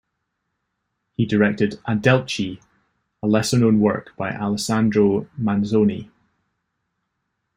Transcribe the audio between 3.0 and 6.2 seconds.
a lesser-known work by Alessandro Manzoni.